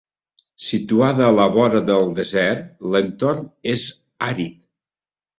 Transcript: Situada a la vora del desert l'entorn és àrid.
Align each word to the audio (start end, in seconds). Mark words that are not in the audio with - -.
Situada 0.67 1.25
a 1.25 1.33
la 1.39 1.43
vora 1.57 1.81
del 1.89 2.07
desert 2.19 2.63
l'entorn 2.95 3.43
és 3.75 3.85
àrid. 4.29 4.57